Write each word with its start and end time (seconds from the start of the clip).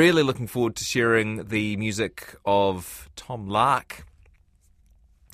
really 0.00 0.22
looking 0.22 0.46
forward 0.46 0.74
to 0.74 0.82
sharing 0.82 1.44
the 1.48 1.76
music 1.76 2.34
of 2.46 3.10
Tom 3.16 3.46
Lark. 3.46 4.06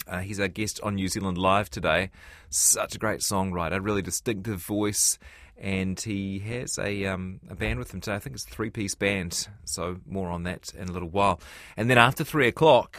Uh, 0.08 0.18
he's 0.18 0.40
our 0.40 0.48
guest 0.48 0.80
on 0.82 0.96
New 0.96 1.06
Zealand 1.06 1.38
Live 1.38 1.70
today. 1.70 2.10
Such 2.50 2.96
a 2.96 2.98
great 2.98 3.20
songwriter, 3.20 3.78
really 3.80 4.02
distinctive 4.02 4.60
voice, 4.60 5.20
and 5.56 6.00
he 6.00 6.40
has 6.40 6.80
a 6.80 7.06
um, 7.06 7.38
a 7.48 7.54
band 7.54 7.78
with 7.78 7.94
him 7.94 8.00
today. 8.00 8.16
I 8.16 8.18
think 8.18 8.34
it's 8.34 8.44
a 8.44 8.50
three 8.50 8.70
piece 8.70 8.96
band. 8.96 9.46
So 9.64 10.00
more 10.04 10.30
on 10.30 10.42
that 10.42 10.74
in 10.74 10.88
a 10.88 10.92
little 10.92 11.10
while. 11.10 11.40
And 11.76 11.88
then 11.88 11.96
after 11.96 12.24
three 12.24 12.48
o'clock, 12.48 12.98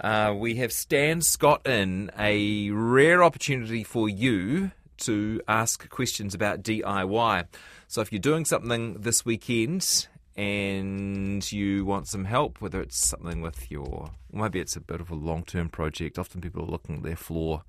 uh, 0.00 0.34
we 0.34 0.54
have 0.54 0.72
Stan 0.72 1.20
Scott 1.20 1.66
in 1.66 2.10
a 2.18 2.70
rare 2.70 3.22
opportunity 3.22 3.84
for 3.84 4.08
you 4.08 4.70
to 5.00 5.42
ask 5.46 5.90
questions 5.90 6.34
about 6.34 6.62
DIY. 6.62 7.44
So 7.86 8.00
if 8.00 8.10
you're 8.12 8.18
doing 8.18 8.46
something 8.46 8.94
this 8.94 9.26
weekend 9.26 10.08
and 10.40 11.52
you 11.52 11.84
want 11.84 12.08
some 12.08 12.24
help, 12.24 12.62
whether 12.62 12.80
it's 12.80 12.96
something 12.96 13.42
with 13.42 13.70
your, 13.70 14.12
maybe 14.32 14.58
it's 14.58 14.74
a 14.74 14.80
bit 14.80 15.02
of 15.02 15.10
a 15.10 15.14
long 15.14 15.44
term 15.44 15.68
project. 15.68 16.18
Often 16.18 16.40
people 16.40 16.62
are 16.62 16.70
looking 16.70 16.96
at 16.96 17.02
their 17.02 17.14
floor 17.14 17.62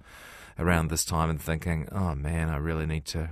around 0.57 0.89
this 0.89 1.03
time 1.03 1.29
and 1.29 1.41
thinking, 1.41 1.89
oh 1.91 2.15
man, 2.15 2.48
I 2.48 2.55
really 2.55 2.85
need 2.85 3.03
to 3.07 3.31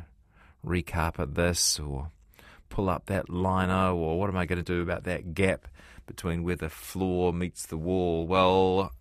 recarpet 0.65 1.35
this 1.35 1.79
or 1.79 2.11
pull 2.67 2.89
up 2.89 3.05
that 3.05 3.29
lino 3.29 3.95
or 3.95 4.19
what 4.19 4.29
am 4.29 4.35
I 4.35 4.45
going 4.45 4.61
to 4.61 4.73
do 4.73 4.81
about 4.81 5.05
that 5.05 5.33
gap 5.33 5.69
between 6.05 6.43
where 6.43 6.57
the 6.57 6.69
floor 6.69 7.31
meets 7.31 7.65
the 7.65 7.77
wall? 7.77 8.27
Well, 8.27 8.91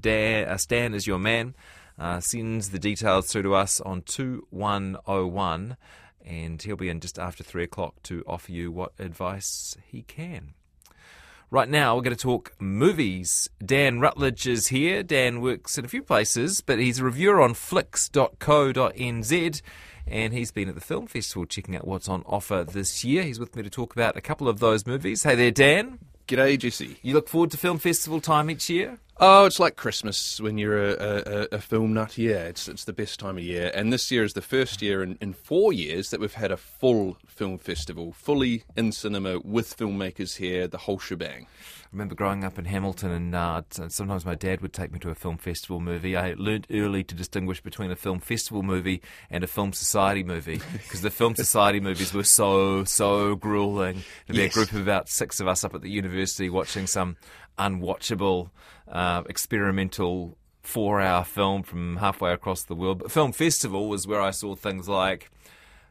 Dan, 0.00 0.48
uh, 0.48 0.56
Stan 0.56 0.94
is 0.94 1.06
your 1.06 1.18
man. 1.18 1.54
Uh, 1.98 2.18
sends 2.20 2.70
the 2.70 2.78
details 2.78 3.30
through 3.30 3.42
to 3.42 3.54
us 3.54 3.78
on 3.82 4.00
2101 4.00 5.76
and 6.26 6.62
he'll 6.62 6.76
be 6.76 6.88
in 6.88 7.00
just 7.00 7.18
after 7.18 7.44
three 7.44 7.64
o'clock 7.64 8.02
to 8.04 8.24
offer 8.26 8.52
you 8.52 8.70
what 8.70 8.92
advice 8.98 9.76
he 9.86 10.02
can. 10.02 10.54
Right 11.50 11.68
now, 11.68 11.94
we're 11.94 12.02
going 12.02 12.16
to 12.16 12.22
talk 12.22 12.54
movies. 12.58 13.50
Dan 13.62 14.00
Rutledge 14.00 14.46
is 14.46 14.68
here. 14.68 15.02
Dan 15.02 15.42
works 15.42 15.76
in 15.76 15.84
a 15.84 15.88
few 15.88 16.02
places, 16.02 16.62
but 16.62 16.78
he's 16.78 16.98
a 16.98 17.04
reviewer 17.04 17.42
on 17.42 17.52
flicks.co.nz 17.52 19.62
and 20.06 20.32
he's 20.32 20.50
been 20.50 20.68
at 20.68 20.74
the 20.74 20.80
film 20.80 21.06
festival 21.06 21.46
checking 21.46 21.76
out 21.76 21.86
what's 21.86 22.08
on 22.08 22.22
offer 22.26 22.64
this 22.64 23.04
year. 23.04 23.22
He's 23.22 23.38
with 23.38 23.54
me 23.54 23.62
to 23.62 23.70
talk 23.70 23.92
about 23.92 24.16
a 24.16 24.20
couple 24.20 24.48
of 24.48 24.60
those 24.60 24.86
movies. 24.86 25.22
Hey 25.22 25.34
there, 25.34 25.50
Dan. 25.50 25.98
G'day, 26.26 26.58
Jesse. 26.58 26.96
You 27.02 27.14
look 27.14 27.28
forward 27.28 27.50
to 27.50 27.58
film 27.58 27.78
festival 27.78 28.20
time 28.20 28.50
each 28.50 28.70
year? 28.70 28.98
Oh, 29.18 29.44
it's 29.44 29.60
like 29.60 29.76
Christmas 29.76 30.40
when 30.40 30.56
you're 30.56 30.82
a, 30.82 30.94
a, 30.94 31.48
a, 31.52 31.58
film 31.60 31.92
nut. 31.92 32.16
Yeah, 32.16 32.44
it's 32.44 32.66
it's 32.66 32.84
the 32.84 32.94
best 32.94 33.20
time 33.20 33.36
of 33.36 33.44
year. 33.44 33.70
And 33.74 33.92
this 33.92 34.10
year 34.10 34.24
is 34.24 34.32
the 34.32 34.42
first 34.42 34.80
year 34.80 35.02
in, 35.02 35.18
in 35.20 35.34
four 35.34 35.72
years 35.72 36.10
that 36.10 36.18
we've 36.18 36.32
had 36.32 36.50
a 36.50 36.56
full 36.56 37.18
film 37.26 37.58
festival, 37.58 38.12
fully 38.12 38.64
in 38.74 38.90
cinema 38.90 39.38
with 39.40 39.76
filmmakers 39.76 40.38
here, 40.38 40.66
the 40.66 40.78
whole 40.78 40.98
shebang. 40.98 41.46
I 41.46 41.88
remember 41.94 42.14
growing 42.14 42.42
up 42.42 42.58
in 42.58 42.64
Hamilton, 42.64 43.10
and 43.10 43.34
uh, 43.34 43.62
sometimes 43.68 44.24
my 44.24 44.34
dad 44.34 44.62
would 44.62 44.72
take 44.72 44.92
me 44.92 44.98
to 45.00 45.10
a 45.10 45.14
film 45.14 45.36
festival 45.36 45.78
movie. 45.78 46.16
I 46.16 46.34
learned 46.38 46.66
early 46.70 47.04
to 47.04 47.14
distinguish 47.14 47.60
between 47.60 47.90
a 47.90 47.96
film 47.96 48.18
festival 48.18 48.62
movie 48.62 49.02
and 49.28 49.44
a 49.44 49.46
film 49.46 49.74
society 49.74 50.24
movie 50.24 50.62
because 50.72 51.02
the 51.02 51.10
film 51.10 51.36
society 51.36 51.80
movies 51.80 52.14
were 52.14 52.24
so 52.24 52.84
so 52.84 53.34
grueling. 53.34 54.02
There'd 54.26 54.36
be 54.36 54.42
yes. 54.44 54.52
a 54.52 54.54
group 54.54 54.72
of 54.72 54.80
about 54.80 55.10
six 55.10 55.38
of 55.38 55.48
us 55.48 55.64
up 55.64 55.74
at 55.74 55.82
the 55.82 55.90
university 55.90 56.48
watching 56.48 56.86
some 56.86 57.18
unwatchable 57.58 58.50
uh, 58.88 58.98
experimental 59.28 60.36
four 60.62 61.00
hour 61.00 61.24
film 61.24 61.62
from 61.62 61.96
halfway 61.96 62.32
across 62.32 62.64
the 62.64 62.74
world. 62.74 63.00
But 63.00 63.10
Film 63.10 63.32
Festival 63.32 63.88
was 63.88 64.06
where 64.06 64.20
I 64.20 64.30
saw 64.30 64.54
things 64.54 64.88
like 64.88 65.30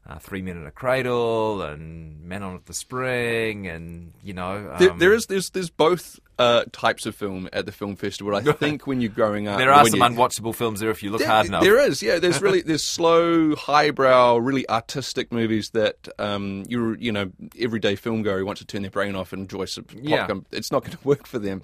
uh, 0.07 0.17
Three 0.17 0.41
Men 0.41 0.57
in 0.57 0.65
a 0.65 0.71
Cradle 0.71 1.61
and 1.61 2.23
Man 2.23 2.41
on 2.41 2.59
the 2.65 2.73
Spring, 2.73 3.67
and 3.67 4.13
you 4.23 4.33
know, 4.33 4.71
um, 4.71 4.79
there, 4.79 4.93
there 4.97 5.13
is 5.13 5.27
there's 5.27 5.51
there's 5.51 5.69
both 5.69 6.19
uh, 6.39 6.65
types 6.71 7.05
of 7.05 7.15
film 7.15 7.47
at 7.53 7.67
the 7.67 7.71
film 7.71 7.95
festival. 7.95 8.35
I 8.35 8.41
think 8.53 8.87
when 8.87 8.99
you're 8.99 9.11
growing 9.11 9.47
up, 9.47 9.59
there 9.59 9.71
are 9.71 9.85
some 9.85 9.99
you, 9.99 10.05
unwatchable 10.05 10.55
films 10.55 10.79
there 10.79 10.89
if 10.89 11.03
you 11.03 11.11
look 11.11 11.19
there, 11.19 11.29
hard 11.29 11.45
enough. 11.45 11.63
There 11.63 11.79
is, 11.79 12.01
yeah. 12.01 12.17
There's 12.17 12.41
really 12.41 12.61
there's 12.61 12.83
slow, 12.83 13.55
highbrow, 13.55 14.37
really 14.37 14.67
artistic 14.69 15.31
movies 15.31 15.69
that 15.71 16.07
um, 16.17 16.63
you 16.67 16.95
you 16.99 17.11
know 17.11 17.31
everyday 17.59 17.95
film 17.95 18.23
goer 18.23 18.39
who 18.39 18.45
wants 18.45 18.61
to 18.61 18.65
turn 18.65 18.81
their 18.81 18.91
brain 18.91 19.15
off 19.15 19.33
and 19.33 19.43
enjoy 19.43 19.65
some 19.65 19.83
popcorn. 19.83 20.07
Yeah. 20.07 20.27
It's 20.51 20.71
not 20.71 20.81
going 20.81 20.97
to 20.97 21.07
work 21.07 21.27
for 21.27 21.37
them. 21.37 21.61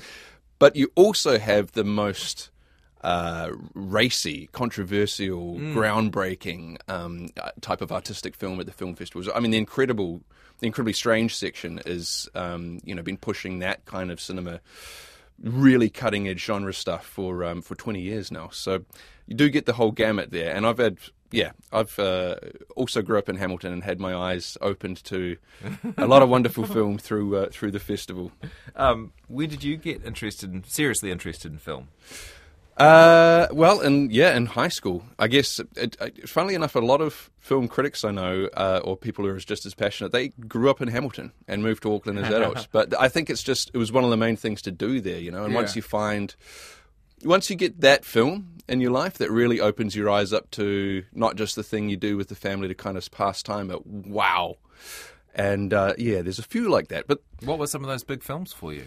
But 0.60 0.76
you 0.76 0.92
also 0.96 1.38
have 1.38 1.72
the 1.74 1.84
most 1.84 2.50
uh, 3.02 3.52
racy, 3.74 4.50
controversial, 4.52 5.56
mm. 5.56 5.74
groundbreaking 5.74 6.78
um, 6.88 7.30
type 7.62 7.82
of 7.82 7.92
artistic 7.92 8.36
film 8.36 8.60
at 8.60 8.66
the 8.66 8.72
film 8.72 8.96
festivals. 8.96 9.30
I 9.34 9.40
mean, 9.40 9.52
the 9.52 9.58
incredible, 9.58 10.22
the 10.60 10.68
incredibly 10.68 10.94
strange 10.94 11.36
section 11.36 11.80
is, 11.86 12.28
um, 12.34 12.80
you 12.84 12.96
know, 12.96 13.04
been 13.04 13.18
pushing 13.18 13.60
that 13.60 13.86
kind 13.86 14.10
of 14.12 14.20
cinema, 14.20 14.60
really 15.44 15.90
cutting 15.90 16.28
edge 16.28 16.44
genre 16.44 16.74
stuff 16.74 17.06
for 17.06 17.44
um, 17.44 17.62
for 17.62 17.76
twenty 17.76 18.02
years 18.02 18.32
now. 18.32 18.50
So 18.52 18.84
you 19.28 19.36
do 19.36 19.50
get 19.50 19.66
the 19.66 19.74
whole 19.74 19.92
gamut 19.92 20.32
there, 20.32 20.56
and 20.56 20.66
I've 20.66 20.80
had. 20.80 20.98
Yeah, 21.32 21.52
I've 21.74 21.98
uh, 22.00 22.36
also 22.76 23.02
grew 23.02 23.18
up 23.18 23.28
in 23.28 23.36
Hamilton 23.36 23.74
and 23.74 23.84
had 23.84 24.00
my 24.00 24.16
eyes 24.16 24.58
opened 24.62 25.04
to 25.06 25.38
a 25.98 26.08
lot 26.08 26.22
of 26.22 26.30
wonderful 26.30 26.66
film 26.78 26.98
through 26.98 27.36
uh, 27.36 27.50
through 27.52 27.72
the 27.72 27.80
festival. 27.80 28.32
Um, 28.76 29.12
where 29.28 29.48
did 29.48 29.64
you 29.64 29.76
get 29.78 30.06
interested 30.06 30.54
in 30.54 30.64
seriously 30.64 31.12
interested 31.12 31.52
in 31.52 31.58
film? 31.58 31.90
Uh, 32.78 33.48
well, 33.52 33.82
and 33.82 34.12
yeah, 34.12 34.36
in 34.38 34.46
high 34.46 34.68
school, 34.68 35.04
I 35.18 35.28
guess. 35.28 35.60
It, 35.76 35.98
it, 36.00 36.30
funnily 36.30 36.54
enough, 36.54 36.76
a 36.76 36.80
lot 36.80 37.02
of 37.02 37.32
film 37.40 37.68
critics 37.68 38.06
I 38.06 38.12
know, 38.12 38.50
uh, 38.54 38.82
or 38.84 38.96
people 38.96 39.26
who 39.26 39.32
are 39.32 39.40
just 39.40 39.66
as 39.66 39.74
passionate, 39.74 40.12
they 40.12 40.30
grew 40.30 40.70
up 40.70 40.80
in 40.80 40.88
Hamilton 40.88 41.32
and 41.48 41.64
moved 41.64 41.84
to 41.84 41.94
Auckland 41.94 42.20
as 42.20 42.32
adults. 42.32 42.68
but 42.72 42.94
I 43.00 43.10
think 43.10 43.32
it's 43.32 43.42
just 43.42 43.72
it 43.74 43.78
was 43.78 43.92
one 43.92 44.04
of 44.04 44.12
the 44.12 44.18
main 44.18 44.36
things 44.36 44.62
to 44.64 44.72
do 44.72 45.02
there, 45.02 45.20
you 45.20 45.32
know. 45.32 45.44
And 45.44 45.54
yeah. 45.54 45.60
once 45.60 45.76
you 45.76 45.82
find, 45.82 46.36
once 47.24 47.50
you 47.50 47.56
get 47.56 47.82
that 47.82 48.06
film 48.06 48.58
in 48.68 48.82
your 48.82 48.92
life, 48.92 49.18
that 49.18 49.32
really 49.32 49.60
opens 49.60 49.96
your 49.96 50.10
eyes 50.10 50.34
up 50.34 50.52
to 50.52 51.04
not 51.14 51.36
just 51.36 51.56
the 51.56 51.64
thing 51.64 51.90
you 51.90 51.98
do 51.98 52.18
with 52.18 52.30
the 52.30 52.36
family 52.36 52.68
to 52.68 52.76
kind 52.76 52.98
of 52.98 53.10
pass 53.12 53.42
time, 53.42 53.68
but 53.68 53.86
wow. 53.86 54.58
And 55.34 55.74
uh, 55.74 55.94
yeah, 55.98 56.22
there's 56.22 56.40
a 56.40 56.44
few 56.44 56.70
like 56.70 56.90
that. 56.90 57.08
But 57.08 57.22
what 57.44 57.60
were 57.60 57.68
some 57.68 57.84
of 57.84 57.90
those 57.90 58.04
big 58.04 58.24
films 58.24 58.54
for 58.54 58.74
you? 58.74 58.86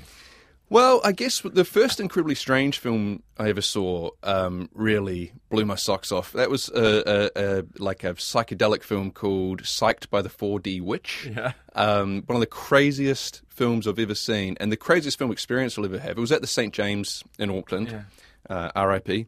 Well, 0.71 1.01
I 1.03 1.11
guess 1.11 1.41
the 1.41 1.65
first 1.65 1.99
incredibly 1.99 2.37
strange 2.37 2.79
film 2.79 3.25
I 3.37 3.49
ever 3.49 3.61
saw 3.61 4.11
um, 4.23 4.71
really 4.73 5.33
blew 5.51 5.65
my 5.65 5.75
socks 5.75 6.13
off. 6.13 6.33
That 6.33 6.49
was 6.49 6.69
a, 6.69 7.31
a, 7.35 7.59
a, 7.59 7.65
like 7.79 8.05
a 8.05 8.15
psychedelic 8.15 8.85
film 8.85 9.11
called 9.11 9.65
"Psyched 9.65 10.11
by 10.11 10.23
the 10.23 10.29
4D 10.29 10.81
Witch." 10.81 11.29
Yeah. 11.31 11.53
Um, 11.75 12.23
one 12.27 12.37
of 12.37 12.41
the 12.41 12.47
craziest 12.47 13.43
films 13.49 13.89
I've 13.89 13.99
ever 13.99 14.15
seen, 14.15 14.57
and 14.61 14.71
the 14.71 14.77
craziest 14.77 15.19
film 15.19 15.33
experience 15.33 15.77
I'll 15.77 15.85
ever 15.85 15.99
have. 15.99 16.17
It 16.17 16.21
was 16.21 16.31
at 16.31 16.41
the 16.41 16.47
St 16.47 16.73
James 16.73 17.25
in 17.37 17.51
Auckland, 17.51 17.91
yeah. 17.91 18.03
uh, 18.49 18.71
R.I.P. 18.77 19.27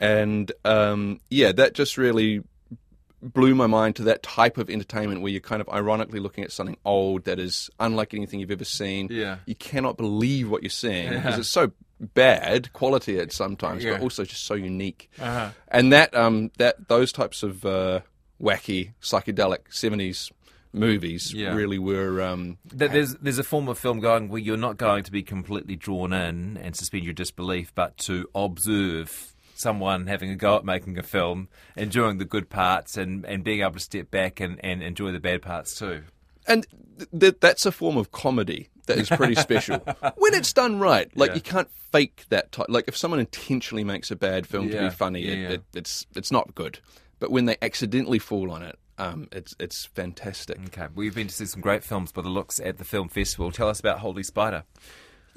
And 0.00 0.50
um, 0.64 1.20
yeah, 1.28 1.52
that 1.52 1.74
just 1.74 1.98
really 1.98 2.42
blew 3.22 3.54
my 3.54 3.66
mind 3.66 3.96
to 3.96 4.02
that 4.04 4.22
type 4.22 4.58
of 4.58 4.70
entertainment 4.70 5.22
where 5.22 5.32
you're 5.32 5.40
kind 5.40 5.60
of 5.60 5.68
ironically 5.68 6.20
looking 6.20 6.44
at 6.44 6.52
something 6.52 6.76
old 6.84 7.24
that 7.24 7.38
is 7.38 7.70
unlike 7.80 8.14
anything 8.14 8.40
you've 8.40 8.50
ever 8.50 8.64
seen. 8.64 9.08
Yeah. 9.10 9.38
You 9.46 9.54
cannot 9.54 9.96
believe 9.96 10.50
what 10.50 10.62
you're 10.62 10.70
seeing 10.70 11.10
because 11.10 11.34
yeah. 11.34 11.40
it's 11.40 11.48
so 11.48 11.72
bad 12.00 12.72
quality 12.72 13.18
at 13.18 13.32
sometimes, 13.32 13.82
yeah. 13.82 13.92
but 13.92 14.02
also 14.02 14.24
just 14.24 14.44
so 14.44 14.54
unique. 14.54 15.10
Uh-huh. 15.20 15.50
And 15.68 15.92
that 15.92 16.14
um 16.14 16.50
that 16.58 16.88
those 16.88 17.12
types 17.12 17.42
of 17.42 17.64
uh, 17.66 18.00
wacky 18.40 18.92
psychedelic 19.02 19.70
70s 19.70 20.30
movies 20.72 21.32
yeah. 21.32 21.54
really 21.54 21.78
were. 21.78 22.22
Um, 22.22 22.58
there's 22.64 23.14
there's 23.16 23.38
a 23.38 23.44
form 23.44 23.68
of 23.68 23.78
film 23.78 24.00
going 24.00 24.28
where 24.28 24.40
you're 24.40 24.56
not 24.56 24.76
going 24.76 25.04
to 25.04 25.12
be 25.12 25.22
completely 25.22 25.76
drawn 25.76 26.12
in 26.12 26.56
and 26.56 26.76
suspend 26.76 27.04
your 27.04 27.14
disbelief, 27.14 27.74
but 27.74 27.96
to 27.98 28.28
observe 28.34 29.34
someone 29.58 30.06
having 30.06 30.30
a 30.30 30.36
go 30.36 30.56
at 30.56 30.64
making 30.64 30.98
a 30.98 31.02
film, 31.02 31.48
enjoying 31.76 32.18
the 32.18 32.24
good 32.24 32.48
parts, 32.48 32.96
and, 32.96 33.24
and 33.26 33.44
being 33.44 33.60
able 33.60 33.72
to 33.72 33.80
step 33.80 34.10
back 34.10 34.40
and, 34.40 34.62
and 34.64 34.82
enjoy 34.82 35.12
the 35.12 35.20
bad 35.20 35.42
parts 35.42 35.78
too. 35.78 36.04
And 36.46 36.66
th- 37.18 37.36
that's 37.40 37.66
a 37.66 37.72
form 37.72 37.96
of 37.96 38.10
comedy 38.10 38.68
that 38.86 38.98
is 38.98 39.08
pretty 39.08 39.34
special 39.36 39.78
when 40.16 40.34
it's 40.34 40.52
done 40.52 40.78
right. 40.78 41.14
Like 41.16 41.30
yeah. 41.30 41.34
you 41.36 41.40
can't 41.42 41.70
fake 41.92 42.24
that 42.30 42.52
type. 42.52 42.66
Like 42.68 42.86
if 42.88 42.96
someone 42.96 43.20
intentionally 43.20 43.84
makes 43.84 44.10
a 44.10 44.16
bad 44.16 44.46
film 44.46 44.68
yeah. 44.68 44.80
to 44.80 44.88
be 44.88 44.94
funny, 44.94 45.20
yeah, 45.20 45.32
it, 45.32 45.50
it, 45.52 45.62
it's 45.74 46.06
it's 46.16 46.32
not 46.32 46.54
good. 46.54 46.80
But 47.20 47.30
when 47.30 47.46
they 47.46 47.56
accidentally 47.60 48.18
fall 48.18 48.50
on 48.50 48.62
it, 48.62 48.78
um, 48.98 49.28
it's 49.32 49.54
it's 49.60 49.84
fantastic. 49.86 50.58
Okay, 50.66 50.86
well, 50.94 51.04
you've 51.04 51.14
been 51.14 51.28
to 51.28 51.34
see 51.34 51.46
some 51.46 51.60
great 51.60 51.84
films 51.84 52.12
by 52.12 52.22
the 52.22 52.28
looks 52.28 52.60
at 52.60 52.78
the 52.78 52.84
film 52.84 53.08
festival. 53.08 53.52
Tell 53.52 53.68
us 53.68 53.80
about 53.80 54.00
Holy 54.00 54.22
Spider. 54.22 54.64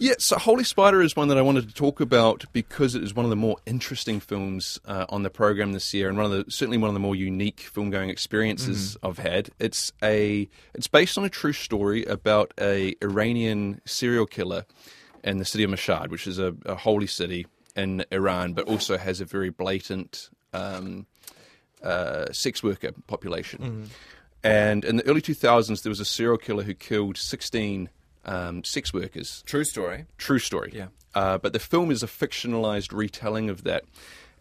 Yeah, 0.01 0.15
so 0.17 0.39
Holy 0.39 0.63
Spider 0.63 1.03
is 1.03 1.15
one 1.15 1.27
that 1.27 1.37
I 1.37 1.43
wanted 1.43 1.69
to 1.69 1.75
talk 1.75 1.99
about 2.01 2.45
because 2.53 2.95
it 2.95 3.03
is 3.03 3.13
one 3.13 3.23
of 3.23 3.29
the 3.29 3.35
more 3.35 3.57
interesting 3.67 4.19
films 4.19 4.79
uh, 4.85 5.05
on 5.09 5.21
the 5.21 5.29
program 5.29 5.73
this 5.73 5.93
year, 5.93 6.09
and 6.09 6.17
one 6.17 6.25
of 6.25 6.31
the 6.31 6.51
certainly 6.51 6.79
one 6.79 6.87
of 6.87 6.95
the 6.95 6.99
more 6.99 7.15
unique 7.15 7.59
film 7.59 7.91
going 7.91 8.09
experiences 8.09 8.95
mm-hmm. 8.95 9.05
I've 9.05 9.19
had. 9.19 9.51
It's 9.59 9.91
a 10.01 10.49
it's 10.73 10.87
based 10.87 11.19
on 11.19 11.23
a 11.23 11.29
true 11.29 11.53
story 11.53 12.03
about 12.05 12.51
a 12.59 12.95
Iranian 13.03 13.79
serial 13.85 14.25
killer 14.25 14.65
in 15.23 15.37
the 15.37 15.45
city 15.45 15.63
of 15.65 15.69
Mashhad, 15.69 16.09
which 16.09 16.25
is 16.25 16.39
a, 16.39 16.55
a 16.65 16.73
holy 16.73 17.05
city 17.05 17.45
in 17.75 18.03
Iran, 18.11 18.53
but 18.53 18.67
also 18.67 18.97
has 18.97 19.21
a 19.21 19.25
very 19.25 19.51
blatant 19.51 20.31
um, 20.51 21.05
uh, 21.83 22.25
sex 22.31 22.63
worker 22.63 22.91
population. 23.05 23.59
Mm-hmm. 23.59 23.83
And 24.43 24.83
in 24.83 24.95
the 24.95 25.05
early 25.05 25.21
2000s, 25.21 25.83
there 25.83 25.91
was 25.91 25.99
a 25.99 26.05
serial 26.05 26.39
killer 26.39 26.63
who 26.63 26.73
killed 26.73 27.17
16 27.17 27.87
um, 28.25 28.63
sex 28.63 28.93
workers. 28.93 29.43
True 29.45 29.63
story. 29.63 30.05
True 30.17 30.39
story. 30.39 30.71
Yeah. 30.73 30.87
Uh, 31.13 31.37
but 31.37 31.53
the 31.53 31.59
film 31.59 31.91
is 31.91 32.03
a 32.03 32.07
fictionalized 32.07 32.93
retelling 32.93 33.49
of 33.49 33.63
that, 33.63 33.83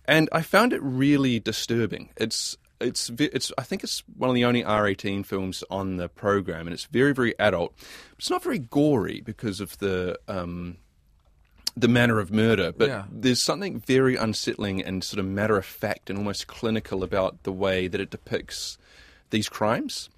and 0.04 0.28
I 0.32 0.42
found 0.42 0.72
it 0.72 0.80
really 0.82 1.40
disturbing. 1.40 2.10
It's 2.16 2.56
it's 2.80 3.10
it's 3.18 3.50
I 3.58 3.62
think 3.62 3.82
it's 3.82 4.02
one 4.16 4.30
of 4.30 4.34
the 4.34 4.44
only 4.44 4.62
R18 4.62 5.26
films 5.26 5.64
on 5.70 5.96
the 5.96 6.08
program, 6.08 6.66
and 6.66 6.74
it's 6.74 6.84
very 6.84 7.12
very 7.12 7.36
adult. 7.40 7.74
It's 8.18 8.30
not 8.30 8.42
very 8.42 8.58
gory 8.60 9.20
because 9.20 9.60
of 9.60 9.76
the 9.78 10.16
um, 10.28 10.76
the 11.76 11.88
manner 11.88 12.18
of 12.20 12.30
murder, 12.32 12.72
but 12.76 12.88
Yeah. 12.88 13.04
there's 13.10 13.42
something 13.42 13.80
very 13.80 14.14
unsettling 14.16 14.82
and 14.82 15.02
sort 15.02 15.18
of 15.20 15.24
matter 15.26 15.56
of 15.56 15.64
fact 15.64 16.08
and 16.10 16.18
almost 16.18 16.46
clinical 16.46 17.02
about 17.02 17.42
the 17.44 17.52
way 17.52 17.88
that 17.88 18.00
it 18.00 18.10
depicts 18.10 18.76
these 19.30 19.48
crimes. 19.48 20.08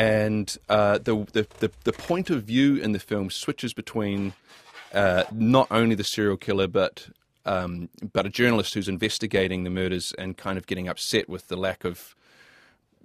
And 0.00 0.56
uh, 0.70 0.96
the, 0.96 1.26
the 1.34 1.46
the 1.58 1.70
the 1.84 1.92
point 1.92 2.30
of 2.30 2.44
view 2.44 2.76
in 2.76 2.92
the 2.92 2.98
film 2.98 3.28
switches 3.28 3.74
between 3.74 4.32
uh, 4.94 5.24
not 5.30 5.68
only 5.70 5.94
the 5.94 6.04
serial 6.04 6.38
killer, 6.38 6.68
but 6.68 7.10
um, 7.44 7.90
but 8.14 8.24
a 8.24 8.30
journalist 8.30 8.72
who's 8.72 8.88
investigating 8.88 9.64
the 9.64 9.68
murders 9.68 10.14
and 10.16 10.38
kind 10.38 10.56
of 10.56 10.66
getting 10.66 10.88
upset 10.88 11.28
with 11.28 11.48
the 11.48 11.56
lack 11.56 11.84
of 11.84 12.14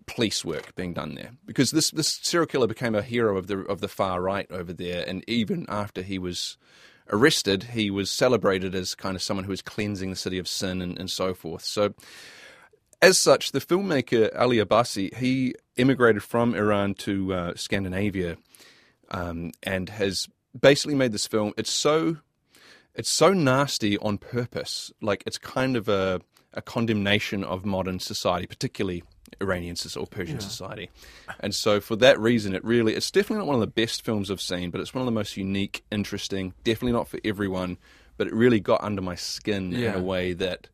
police 0.06 0.45
work 0.45 0.74
being 0.75 0.94
done 0.94 1.15
there. 1.15 1.31
Because 1.45 1.71
this 1.71 1.92
this 1.92 2.18
serial 2.24 2.47
killer 2.47 2.68
became 2.68 2.95
a 2.95 3.01
hero 3.01 3.38
of 3.38 3.48
the 3.48 3.57
of 3.65 3.81
the 3.81 3.89
far 3.89 4.21
right 4.21 4.50
over 4.50 4.71
there, 4.71 5.03
and 5.06 5.21
even 5.27 5.65
after 5.68 6.01
he 6.01 6.18
was 6.18 6.56
arrested, 7.09 7.63
he 7.74 7.91
was 7.91 8.09
celebrated 8.09 8.74
as 8.74 8.95
kind 8.95 9.18
of 9.18 9.21
someone 9.21 9.44
who 9.44 9.51
was 9.51 9.62
cleansing 9.62 10.12
the 10.12 10.15
city 10.15 10.38
of 10.38 10.48
sin 10.48 10.81
and, 10.81 10.98
and 10.98 11.12
so 11.12 11.33
forth. 11.33 11.65
So. 11.65 11.94
As 13.01 13.19
such, 13.19 13.51
the 13.51 13.59
filmmaker 13.59 14.31
Ali 14.39 14.57
Abbasi 14.57 15.13
he 15.18 15.53
immigrated 15.77 16.24
from 16.24 16.56
Iran 16.56 16.94
to 16.95 17.33
uh, 17.33 17.54
Scandinavia 17.56 18.38
um, 19.12 19.51
and 19.63 19.89
has 19.89 20.27
basically 20.60 20.95
made 20.95 21.12
this 21.12 21.27
film. 21.27 21.54
It's 21.57 21.72
so 21.72 22.18
it's 22.94 23.10
so 23.10 23.33
nasty 23.33 23.98
on 23.98 24.18
purpose. 24.18 24.92
Like 25.01 25.24
it's 25.25 25.38
kind 25.38 25.75
of 25.75 25.89
a, 25.89 26.22
a 26.54 26.62
condemnation 26.62 27.44
of 27.44 27.66
modern 27.66 28.00
society, 28.00 28.48
particularly 28.48 29.04
Iranian 29.42 29.75
or 29.98 30.07
Persian 30.07 30.39
society. 30.39 30.89
And 31.42 31.54
so 31.54 31.81
for 31.81 31.95
that 31.98 32.19
reason, 32.19 32.56
it 32.56 32.63
really 32.63 32.95
it's 32.95 33.12
definitely 33.12 33.39
not 33.39 33.48
one 33.48 33.56
of 33.56 33.62
the 33.62 33.68
best 33.68 34.04
films 34.04 34.31
I've 34.31 34.42
seen, 34.42 34.72
but 34.72 34.80
it's 34.81 34.94
one 34.94 35.01
of 35.01 35.06
the 35.06 35.12
most 35.12 35.36
unique, 35.38 35.83
interesting. 35.92 36.54
Definitely 36.63 36.94
not 36.94 37.07
for 37.07 37.19
everyone, 37.25 37.77
but 38.18 38.27
it 38.27 38.33
really 38.33 38.60
got 38.60 38.83
under 38.83 39.01
my 39.01 39.16
skin 39.16 39.74
in 39.74 39.95
a 39.95 40.01
way 40.01 40.33
that 40.33 40.69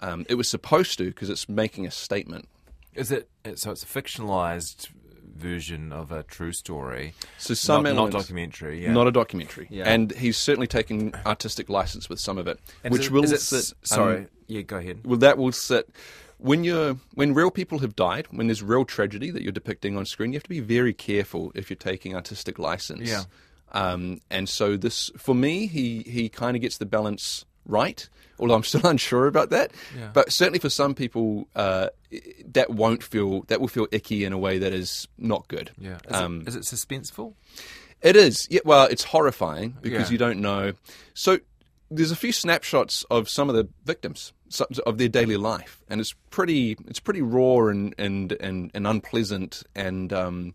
um, 0.00 0.26
it 0.28 0.34
was 0.34 0.48
supposed 0.48 0.98
to 0.98 1.06
because 1.06 1.30
it's 1.30 1.48
making 1.48 1.86
a 1.86 1.90
statement. 1.90 2.48
Is 2.96 3.10
it? 3.12 3.28
So 3.56 3.70
it's 3.70 3.82
a 3.82 3.86
fictionalized 3.86 4.88
version 5.34 5.92
of 5.92 6.10
a 6.12 6.22
true 6.22 6.52
story. 6.52 7.12
So 7.38 7.54
some 7.54 7.82
not, 7.84 7.94
not 7.94 8.10
documentary. 8.10 8.82
Yeah. 8.82 8.92
Not 8.92 9.06
a 9.06 9.12
documentary, 9.12 9.68
Yeah. 9.70 9.84
and 9.84 10.10
he's 10.12 10.38
certainly 10.38 10.66
taken 10.66 11.12
artistic 11.26 11.68
license 11.68 12.08
with 12.08 12.18
some 12.20 12.38
of 12.38 12.46
it, 12.48 12.58
And 12.82 12.92
which 12.92 13.06
it- 13.06 13.12
will 13.12 13.24
it 13.24 13.38
sit. 13.40 13.58
s- 13.58 13.72
um, 13.72 13.76
sorry. 13.82 14.26
yeah. 14.46 14.62
Go 14.62 14.76
ahead. 14.78 15.00
well, 15.04 15.18
that 15.18 15.36
will 15.36 15.52
sit 15.52 15.90
when 16.38 16.64
you're 16.64 16.94
when 17.14 17.34
real 17.34 17.50
people 17.50 17.78
have 17.80 17.94
died, 17.96 18.26
when 18.30 18.46
there's 18.46 18.62
real 18.62 18.84
tragedy 18.84 19.30
that 19.30 19.42
you're 19.42 19.52
depicting 19.52 19.96
on 19.96 20.06
screen. 20.06 20.32
You 20.32 20.36
have 20.36 20.42
to 20.44 20.48
be 20.48 20.60
very 20.60 20.94
careful 20.94 21.52
if 21.54 21.68
you're 21.70 21.76
taking 21.76 22.14
artistic 22.14 22.58
license. 22.58 23.08
Yeah. 23.08 23.24
Um, 23.72 24.20
and 24.30 24.48
so 24.48 24.76
this, 24.76 25.10
for 25.18 25.34
me, 25.34 25.66
he 25.66 26.02
he 26.06 26.28
kind 26.30 26.56
of 26.56 26.62
gets 26.62 26.78
the 26.78 26.86
balance 26.86 27.44
right. 27.66 28.08
Although 28.38 28.54
I'm 28.54 28.64
still 28.64 28.84
unsure 28.86 29.26
about 29.26 29.50
that, 29.50 29.72
Yeah. 29.96 30.10
but 30.12 30.30
certainly 30.32 30.58
for 30.58 30.68
some 30.70 30.94
people, 30.94 31.48
uh, 31.56 31.88
that 32.52 32.70
won't 32.70 33.02
feel 33.02 33.42
that 33.48 33.60
will 33.60 33.68
feel 33.68 33.86
icky 33.92 34.24
in 34.24 34.32
a 34.32 34.38
way 34.38 34.58
that 34.58 34.72
is 34.72 35.08
not 35.18 35.48
good. 35.48 35.70
Yeah. 35.78 35.98
Is, 36.08 36.16
Um, 36.16 36.40
it, 36.42 36.48
is 36.48 36.56
it 36.56 36.62
suspenseful? 36.62 37.34
it 38.02 38.14
is. 38.16 38.46
Yeah, 38.50 38.60
well, 38.64 38.86
it's 38.86 39.04
horrifying 39.04 39.76
because 39.80 40.08
Yeah. 40.08 40.12
you 40.12 40.18
don't 40.18 40.40
know. 40.40 40.72
So 41.14 41.38
there's 41.90 42.10
a 42.10 42.16
few 42.16 42.32
snapshots 42.32 43.04
of 43.10 43.28
some 43.28 43.48
of 43.48 43.54
the 43.56 43.68
victims 43.84 44.32
of 44.86 44.98
their 44.98 45.08
daily 45.08 45.36
life, 45.38 45.82
and 45.88 46.00
it's 46.00 46.14
pretty. 46.30 46.76
It's 46.88 47.00
pretty 47.00 47.22
raw 47.22 47.66
and 47.68 47.94
and 47.98 48.32
and, 48.32 48.70
and 48.74 48.86
unpleasant, 48.86 49.62
and 49.74 50.12
um, 50.12 50.54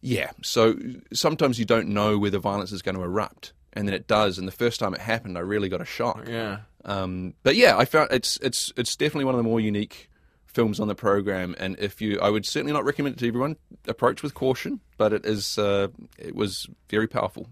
yeah. 0.00 0.30
So 0.42 0.76
sometimes 1.12 1.58
you 1.58 1.64
don't 1.64 1.88
know 1.88 2.16
where 2.18 2.30
the 2.30 2.38
violence 2.38 2.70
is 2.72 2.80
going 2.80 2.94
to 2.96 3.02
erupt, 3.02 3.52
and 3.72 3.86
then 3.86 3.94
it 3.94 4.06
does. 4.06 4.38
And 4.38 4.46
the 4.46 4.52
first 4.52 4.80
time 4.80 4.94
it 4.94 5.00
happened, 5.00 5.36
I 5.36 5.40
really 5.40 5.68
got 5.68 5.80
a 5.80 5.86
shock. 5.86 6.26
Yeah. 6.28 6.58
Um, 6.84 7.34
but 7.42 7.56
yeah, 7.56 7.76
I 7.76 7.84
found 7.84 8.10
it's 8.10 8.38
it's 8.42 8.72
it's 8.76 8.96
definitely 8.96 9.24
one 9.24 9.34
of 9.34 9.38
the 9.38 9.48
more 9.48 9.60
unique 9.60 10.10
films 10.46 10.80
on 10.80 10.88
the 10.88 10.94
program, 10.94 11.54
and 11.58 11.78
if 11.78 12.00
you, 12.00 12.20
I 12.20 12.28
would 12.28 12.44
certainly 12.44 12.72
not 12.72 12.84
recommend 12.84 13.16
it 13.16 13.18
to 13.20 13.28
everyone. 13.28 13.56
Approach 13.86 14.22
with 14.22 14.34
caution, 14.34 14.80
but 14.98 15.12
it 15.12 15.24
is 15.24 15.58
uh, 15.58 15.88
it 16.18 16.34
was 16.34 16.68
very 16.88 17.06
powerful. 17.06 17.48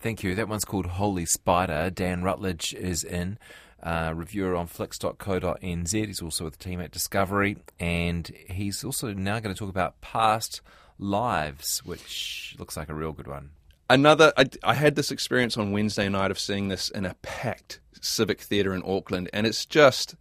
Thank 0.00 0.24
you. 0.24 0.34
That 0.34 0.48
one's 0.48 0.64
called 0.64 0.86
Holy 0.86 1.26
Spider. 1.26 1.90
Dan 1.90 2.22
Rutledge 2.22 2.74
is 2.74 3.04
in. 3.04 3.38
Uh, 3.82 4.12
reviewer 4.14 4.54
on 4.54 4.68
flicks.co.nz. 4.68 5.92
He's 5.92 6.22
also 6.22 6.44
with 6.44 6.58
the 6.58 6.64
team 6.64 6.80
at 6.80 6.92
Discovery. 6.92 7.56
And 7.80 8.30
he's 8.48 8.84
also 8.84 9.12
now 9.12 9.40
going 9.40 9.54
to 9.54 9.58
talk 9.58 9.68
about 9.68 10.00
past 10.00 10.60
lives, 10.98 11.82
which 11.84 12.54
looks 12.58 12.76
like 12.76 12.88
a 12.88 12.94
real 12.94 13.12
good 13.12 13.26
one. 13.26 13.50
Another, 13.92 14.32
I, 14.38 14.46
I 14.64 14.72
had 14.72 14.94
this 14.94 15.10
experience 15.10 15.58
on 15.58 15.70
Wednesday 15.70 16.08
night 16.08 16.30
of 16.30 16.38
seeing 16.38 16.68
this 16.68 16.88
in 16.88 17.04
a 17.04 17.14
packed 17.20 17.80
Civic 18.00 18.40
Theatre 18.40 18.74
in 18.74 18.82
Auckland, 18.86 19.28
and 19.34 19.46
it's 19.46 19.66
just 19.66 20.16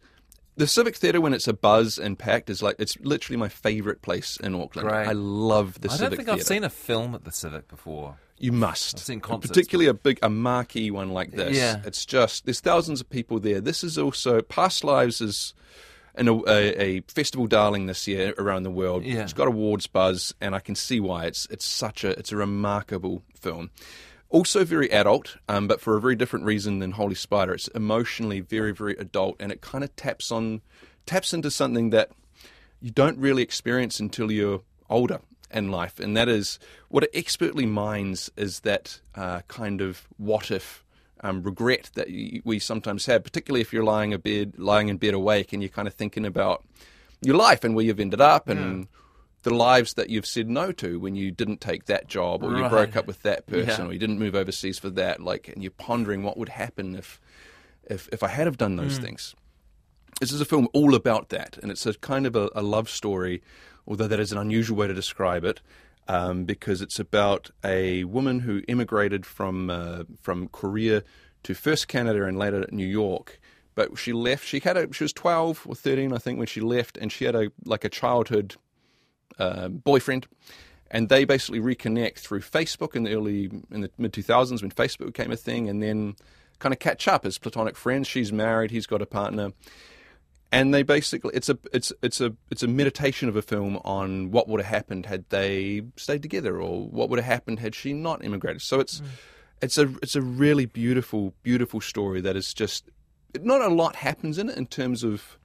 the 0.58 0.68
Civic 0.68 0.98
Theatre 0.98 1.22
when 1.22 1.34
it's 1.34 1.48
a 1.48 1.54
buzz 1.54 1.98
and 1.98 2.20
packed 2.20 2.50
is 2.50 2.62
like 2.62 2.76
it's 2.80 3.00
literally 3.00 3.38
my 3.38 3.48
favourite 3.48 4.02
place 4.02 4.36
in 4.36 4.56
Auckland. 4.56 4.90
Great. 4.90 5.08
I 5.08 5.14
love 5.14 5.80
the 5.80 5.90
I 5.90 5.94
Civic 5.94 6.02
i 6.02 6.10
don't 6.10 6.18
think 6.18 6.28
Theatre. 6.28 6.42
I've 6.42 6.48
seen 6.48 6.64
a 6.66 6.70
film 6.70 7.16
at 7.16 7.24
the 7.24 7.32
Civic 7.32 7.70
before. 7.70 8.18
You 8.38 8.52
must. 8.52 8.98
I've 8.98 9.04
seen 9.04 9.22
concerts, 9.22 9.48
particularly 9.48 9.88
a 9.88 9.94
big, 9.94 10.20
a 10.22 10.30
marquee 10.30 10.92
one 10.92 11.12
like 11.12 11.32
this. 11.32 11.56
Yeah. 11.56 11.82
It's 11.86 12.06
just 12.06 12.44
there's 12.44 12.60
thousands 12.60 13.00
of 13.00 13.10
people 13.10 13.40
there. 13.40 13.62
This 13.62 13.86
is 13.86 13.98
also 13.98 14.42
Past 14.42 14.84
Lives 14.84 15.22
is 15.22 15.54
an, 16.16 16.28
a, 16.28 16.82
a 16.82 17.02
festival 17.02 17.48
darling 17.48 17.86
this 17.86 18.08
year 18.08 18.34
around 18.38 18.64
the 18.64 18.72
world. 18.72 19.04
Yeah. 19.04 19.24
It's 19.24 19.34
got 19.34 19.48
awards 19.48 19.88
buzz, 19.88 20.34
and 20.42 20.56
I 20.56 20.60
can 20.60 20.76
see 20.76 21.00
why. 21.00 21.26
It's 21.26 21.48
it's 21.50 21.66
such 21.66 22.04
a 22.04 22.10
it's 22.12 22.32
a 22.32 22.38
remarkable 22.38 23.24
film. 23.36 23.72
Also 24.30 24.64
very 24.64 24.90
adult, 24.92 25.38
um, 25.50 25.68
but 25.68 25.82
for 25.82 25.98
a 25.98 26.02
very 26.02 26.16
different 26.16 26.46
reason 26.46 26.80
than 26.80 26.92
Holy 26.92 27.16
Spider. 27.16 27.54
It's 27.54 27.68
emotionally 27.70 28.40
very 28.40 28.72
very 28.72 28.96
adult, 28.98 29.36
and 29.40 29.52
it 29.52 29.62
kind 29.62 29.84
of 29.84 29.96
taps 29.96 30.32
on 30.32 30.62
taps 31.06 31.34
into 31.34 31.52
something 31.52 31.90
that 31.92 32.12
you 32.82 32.92
don't 32.92 33.18
really 33.18 33.44
experience 33.44 34.00
until 34.00 34.32
you're 34.32 34.62
older 34.90 35.22
in 35.54 35.70
life, 35.70 36.00
and 36.00 36.16
that 36.16 36.30
is 36.30 36.60
what 36.88 37.04
it 37.04 37.12
expertly 37.14 37.66
mines 37.66 38.32
is 38.38 38.62
that 38.62 39.02
uh, 39.16 39.42
kind 39.48 39.82
of 39.82 40.08
what 40.18 40.50
if 40.50 40.84
um, 41.22 41.44
regret 41.44 41.90
that 41.96 42.08
we 42.44 42.60
sometimes 42.60 43.06
have, 43.06 43.24
particularly 43.24 43.62
if 43.62 43.72
you're 43.74 43.84
lying 43.84 44.14
a 44.14 44.20
bed, 44.20 44.54
lying 44.58 44.90
in 44.90 44.98
bed 44.98 45.14
awake, 45.14 45.54
and 45.54 45.62
you're 45.62 45.70
kind 45.70 45.88
of 45.88 45.94
thinking 45.94 46.26
about 46.26 46.64
your 47.22 47.36
life 47.36 47.64
and 47.64 47.76
where 47.76 47.86
you've 47.86 48.00
ended 48.00 48.22
up 48.22 48.48
and. 48.50 48.88
The 49.44 49.52
lives 49.52 49.96
that 49.96 50.12
you've 50.12 50.28
said 50.28 50.48
no 50.52 50.72
to 50.74 51.00
when 51.00 51.16
you 51.16 51.32
didn't 51.32 51.62
take 51.62 51.86
that 51.86 52.08
job, 52.08 52.44
or 52.44 52.56
you 52.56 52.70
broke 52.70 52.96
up 52.96 53.08
with 53.08 53.24
that 53.24 53.48
person, 53.48 53.86
Yeah. 53.86 53.90
or 53.90 53.92
you 53.92 53.98
didn't 53.98 54.20
move 54.20 54.36
overseas 54.36 54.78
for 54.78 54.92
that, 54.92 55.20
like, 55.20 55.48
and 55.48 55.64
you're 55.64 55.72
pondering 55.72 56.22
what 56.22 56.38
would 56.38 56.50
happen 56.50 56.94
if, 56.96 57.20
if, 57.86 58.08
if 58.12 58.22
I 58.22 58.28
had 58.28 58.46
have 58.46 58.60
done 58.60 58.76
those 58.76 59.00
things. 59.00 59.34
This 60.20 60.32
is 60.32 60.42
a 60.42 60.46
film 60.46 60.68
all 60.74 60.94
about 60.94 61.30
that, 61.30 61.58
and 61.60 61.72
it's 61.72 61.88
a 61.88 61.96
kind 61.96 62.28
of 62.28 62.36
a, 62.36 62.52
a 62.54 62.62
love 62.62 62.88
story, 62.88 63.42
although 63.88 64.06
that 64.06 64.20
is 64.20 64.32
an 64.32 64.38
unusual 64.38 64.78
way 64.78 64.86
to 64.86 64.94
describe 64.94 65.44
it, 65.44 65.60
um, 66.08 66.46
because 66.46 66.82
it's 66.82 67.00
about 67.00 67.52
a 67.64 68.04
woman 68.06 68.40
who 68.42 68.62
immigrated 68.68 69.26
from 69.26 69.70
uh, 69.70 70.04
from 70.22 70.48
Korea 70.48 71.04
to 71.44 71.54
first 71.54 71.88
Canada 71.88 72.26
and 72.26 72.38
later 72.38 72.66
New 72.72 72.88
York. 72.88 73.40
But 73.74 73.98
she 73.98 74.12
left. 74.12 74.46
She 74.46 74.60
had 74.60 74.78
a. 74.78 74.94
She 74.94 75.04
was 75.04 75.14
twelve 75.14 75.66
or 75.66 75.76
thirteen, 75.76 76.14
I 76.14 76.18
think, 76.18 76.38
when 76.38 76.48
she 76.48 76.60
left, 76.62 76.98
and 76.98 77.12
she 77.12 77.26
had 77.26 77.36
a 77.36 77.52
like 77.66 77.86
a 77.86 77.90
childhood 77.90 78.56
uh, 79.40 79.70
boyfriend, 79.70 80.28
and 80.90 81.08
they 81.08 81.24
basically 81.24 81.62
reconnect 81.62 82.20
through 82.20 82.42
Facebook 82.42 82.96
in 82.96 83.04
the 83.04 83.14
early 83.14 83.50
in 83.72 83.82
the 83.82 83.90
mid 83.98 84.12
two 84.12 84.22
thousands 84.22 84.62
when 84.62 84.72
Facebook 84.72 85.08
became 85.08 85.32
a 85.32 85.38
thing, 85.38 85.70
and 85.70 85.82
then 85.82 86.16
kind 86.60 86.74
of 86.74 86.80
catch 86.80 87.08
up 87.08 87.26
as 87.26 87.38
platonic 87.38 87.78
friends. 87.78 88.08
She's 88.08 88.34
married, 88.34 88.72
he's 88.72 88.86
got 88.86 89.02
a 89.02 89.06
partner, 89.06 89.54
and 90.52 90.74
they 90.74 90.84
basically 90.84 91.32
it's 91.34 91.50
a 91.50 91.58
it's 91.72 91.94
it's 92.02 92.20
a 92.20 92.34
it's 92.50 92.64
a 92.64 92.68
meditation 92.68 93.30
of 93.30 93.36
a 93.36 93.42
film 93.42 93.80
on 93.86 94.32
what 94.32 94.48
would 94.48 94.62
have 94.62 94.74
happened 94.74 95.06
had 95.06 95.26
they 95.30 95.82
stayed 95.96 96.22
together, 96.22 96.60
or 96.62 96.88
what 96.88 97.10
would 97.10 97.20
have 97.20 97.26
happened 97.32 97.60
had 97.60 97.74
she 97.74 97.94
not 97.94 98.24
immigrated. 98.24 98.62
So 98.62 98.80
it's 98.80 99.00
mm. 99.02 99.08
it's 99.62 99.78
a 99.78 99.94
it's 100.02 100.16
a 100.16 100.22
really 100.22 100.66
beautiful 100.66 101.34
beautiful 101.44 101.80
story 101.80 102.22
that 102.22 102.36
is 102.36 102.54
just 102.54 102.90
not 103.40 103.62
a 103.62 103.70
lot 103.70 103.96
happens 103.96 104.38
in 104.38 104.50
it 104.50 104.58
in 104.58 104.66
terms 104.68 105.04
of 105.04 105.38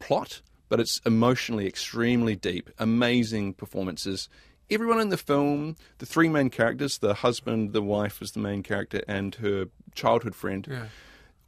plot, 0.00 0.42
but 0.68 0.80
it's 0.80 1.00
emotionally 1.06 1.66
extremely 1.66 2.34
deep. 2.34 2.70
Amazing 2.78 3.54
performances. 3.54 4.28
Everyone 4.70 5.00
in 5.00 5.08
the 5.08 5.16
film, 5.16 5.76
the 5.96 6.04
three 6.04 6.28
main 6.28 6.50
characters, 6.50 6.98
the 6.98 7.14
husband, 7.14 7.72
the 7.72 7.80
wife 7.80 8.20
is 8.20 8.32
the 8.32 8.40
main 8.40 8.62
character, 8.62 9.02
and 9.08 9.34
her 9.36 9.66
childhood 9.94 10.34
friend, 10.34 10.66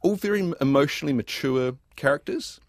all 0.01 0.15
very 0.15 0.51
emotionally 0.59 1.13
mature 1.13 1.73
characters, 1.95 2.59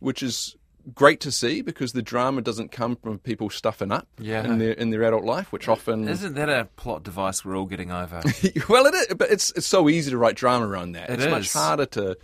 which 0.00 0.22
is 0.22 0.56
great 0.94 1.20
to 1.20 1.30
see 1.30 1.60
because 1.60 1.92
the 1.92 2.00
drama 2.00 2.40
doesn't 2.40 2.72
come 2.72 2.96
from 2.96 3.18
people 3.18 3.50
stuffing 3.50 3.92
up 3.92 4.06
Yeah. 4.18 4.44
in 4.44 4.58
their 4.58 4.72
in 4.72 4.90
their 4.90 5.02
adult 5.04 5.24
life, 5.24 5.52
which 5.52 5.68
often 5.68 6.08
Isn't 6.08 6.34
that 6.34 6.48
a 6.48 6.66
plot 6.76 7.02
device 7.02 7.44
we're 7.44 7.56
all 7.58 7.66
getting 7.66 7.90
over? 7.90 8.22
well, 8.68 8.86
it 8.86 8.94
is, 8.94 9.06
but 9.14 9.30
it's 9.30 9.50
it's 9.50 9.66
so 9.66 9.88
easy 9.88 10.10
to 10.10 10.16
write 10.18 10.34
drama 10.36 10.66
around 10.66 10.92
that. 10.92 11.10
It 11.10 11.20
it's 11.20 11.30
much 11.30 11.52
harder 11.52 11.84
to 11.86 12.16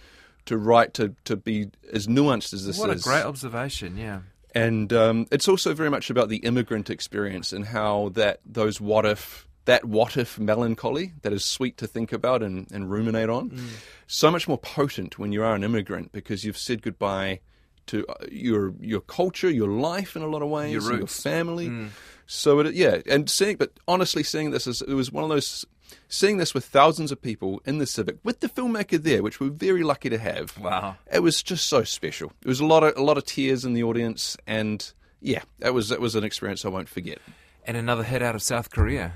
to 0.47 0.57
write 0.57 0.95
to 0.95 1.15
to 1.25 1.37
be 1.37 1.71
as 1.93 2.07
nuanced 2.07 2.55
as 2.55 2.67
this 2.67 2.79
what 2.79 2.91
a 2.91 2.97
great 2.97 3.25
observation, 3.25 3.97
yeah. 3.99 4.21
And 4.57 4.93
um, 4.93 5.27
it's 5.33 5.49
also 5.49 5.75
very 5.75 5.91
much 5.91 6.11
about 6.11 6.29
the 6.29 6.37
immigrant 6.37 6.89
experience 6.89 7.53
and 7.53 7.67
how 7.67 8.11
that 8.15 8.41
those 8.47 8.81
what 8.81 9.05
if 9.05 9.47
that 9.65 9.85
what 9.85 10.17
if 10.17 10.39
melancholy 10.39 11.13
that 11.23 11.33
is 11.33 11.45
sweet 11.45 11.77
to 11.79 11.87
think 11.87 12.13
about 12.13 12.43
and, 12.43 12.71
and 12.71 12.91
ruminate 12.91 13.29
on, 13.29 13.51
Mm. 13.51 13.69
so 14.07 14.31
much 14.31 14.47
more 14.47 14.59
potent 14.59 15.19
when 15.19 15.33
you 15.33 15.43
are 15.43 15.55
an 15.55 15.65
immigrant 15.65 16.13
because 16.13 16.45
you've 16.45 16.57
said 16.59 16.83
goodbye 16.83 17.41
to 17.87 18.07
uh, 18.09 18.15
your 18.31 18.73
your 18.81 19.01
culture, 19.01 19.51
your 19.51 19.69
life 19.69 20.17
in 20.17 20.23
a 20.23 20.27
lot 20.27 20.43
of 20.43 20.49
ways, 20.49 20.73
Your 20.73 20.83
your 20.83 21.01
roots. 21.01 21.19
Mm. 21.21 21.23
family. 21.23 21.89
So 22.27 22.61
it, 22.61 22.75
yeah, 22.75 23.03
and 23.09 23.29
seeing 23.29 23.57
but 23.57 23.73
honestly 23.87 24.23
seeing 24.23 24.51
this 24.51 24.67
is 24.67 24.83
it 24.83 24.95
was 24.95 25.13
one 25.13 25.25
of 25.25 25.31
those 25.31 25.65
seeing 26.09 26.39
this 26.39 26.55
with 26.55 26.65
thousands 26.65 27.13
of 27.13 27.21
people 27.21 27.61
in 27.67 27.79
the 27.79 27.87
Civic 27.87 28.17
with 28.25 28.41
the 28.41 28.49
filmmaker 28.49 29.03
there, 29.03 29.23
which 29.23 29.41
we're 29.41 29.51
very 29.51 29.83
lucky 29.83 30.09
to 30.11 30.19
have. 30.19 30.57
Wow. 30.59 30.97
It 31.13 31.21
was 31.21 31.43
just 31.43 31.69
so 31.69 31.85
special. 31.85 32.33
It 32.43 32.49
was 32.49 32.61
a 32.61 32.67
lot 32.67 32.83
of 32.83 32.97
a 32.97 33.03
lot 33.03 33.19
of 33.19 33.25
tears 33.27 33.65
in 33.65 33.75
the 33.75 33.83
audience, 33.83 34.37
and 34.47 34.91
yeah, 35.21 35.43
that 35.59 35.75
was 35.75 35.91
that 35.91 36.01
was 36.01 36.15
an 36.15 36.25
experience 36.25 36.65
I 36.65 36.69
won't 36.69 36.89
forget. 36.89 37.19
And 37.67 37.77
another 37.77 38.03
hit 38.03 38.23
out 38.23 38.35
of 38.35 38.43
South 38.43 38.71
Korea. 38.71 39.15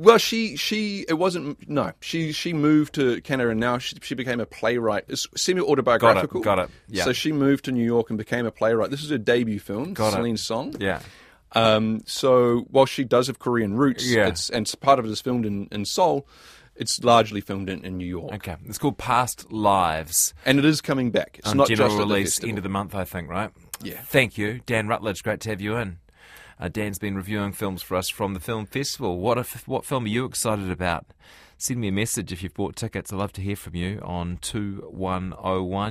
Well, 0.00 0.16
she 0.16 0.56
she 0.56 1.04
it 1.08 1.14
wasn't 1.18 1.68
no 1.68 1.92
she 2.00 2.32
she 2.32 2.54
moved 2.54 2.94
to 2.94 3.20
Canada 3.20 3.50
and 3.50 3.60
now 3.60 3.76
she, 3.76 3.96
she 4.00 4.14
became 4.14 4.40
a 4.40 4.46
playwright. 4.46 5.04
It's 5.08 5.26
semi 5.36 5.60
autobiographical. 5.60 6.40
Got 6.40 6.58
it, 6.58 6.62
got 6.62 6.64
it, 6.64 6.70
yeah. 6.88 7.04
So 7.04 7.12
she 7.12 7.32
moved 7.32 7.66
to 7.66 7.72
New 7.72 7.84
York 7.84 8.08
and 8.08 8.16
became 8.16 8.46
a 8.46 8.50
playwright. 8.50 8.90
This 8.90 9.02
is 9.04 9.10
her 9.10 9.18
debut 9.18 9.60
film, 9.60 9.92
Got 9.92 10.18
it. 10.24 10.38
Song. 10.38 10.74
Yeah. 10.80 11.00
Um, 11.52 12.00
so 12.06 12.66
while 12.70 12.86
she 12.86 13.04
does 13.04 13.26
have 13.26 13.38
Korean 13.40 13.74
roots, 13.74 14.08
Yeah. 14.08 14.28
it's, 14.28 14.48
and 14.48 14.72
part 14.80 14.98
of 14.98 15.04
it 15.04 15.10
is 15.10 15.20
filmed 15.20 15.44
in, 15.44 15.68
in 15.72 15.84
Seoul, 15.84 16.26
it's 16.76 17.02
largely 17.04 17.40
filmed 17.40 17.68
in, 17.68 17.84
in 17.84 17.98
New 17.98 18.06
York. 18.06 18.32
Okay. 18.34 18.56
It's 18.66 18.78
called 18.78 18.96
Past 18.96 19.52
Lives. 19.52 20.32
And 20.46 20.58
it 20.58 20.64
is 20.64 20.80
coming 20.80 21.10
back. 21.10 21.38
It's 21.40 21.52
not 21.52 21.68
general 21.68 21.88
just 21.90 21.98
release 21.98 22.42
end 22.42 22.56
of 22.56 22.62
the 22.62 22.70
month, 22.70 22.94
I 22.94 23.04
think, 23.04 23.28
right? 23.28 23.50
Yeah. 23.82 24.00
Thank 24.00 24.38
you, 24.38 24.60
Dan 24.64 24.88
Rutledge. 24.88 25.22
Great 25.22 25.40
to 25.40 25.50
have 25.50 25.60
you 25.60 25.76
in. 25.76 25.98
Uh, 26.60 26.68
Dan's 26.68 26.98
been 26.98 27.16
reviewing 27.16 27.52
films 27.52 27.80
for 27.80 27.96
us 27.96 28.10
from 28.10 28.34
the 28.34 28.40
film 28.40 28.66
festival. 28.66 29.18
What 29.18 29.38
if, 29.38 29.66
what 29.66 29.86
film 29.86 30.04
are 30.04 30.08
you 30.08 30.26
excited 30.26 30.70
about? 30.70 31.06
Send 31.56 31.80
me 31.80 31.88
a 31.88 31.92
message 31.92 32.32
if 32.32 32.42
you've 32.42 32.52
bought 32.52 32.76
tickets. 32.76 33.10
I'd 33.10 33.16
love 33.16 33.32
to 33.34 33.40
hear 33.40 33.56
from 33.56 33.74
you 33.74 33.98
on 34.02 34.36
two 34.42 34.86
one 34.90 35.30
zero 35.42 35.62
one. 35.62 35.88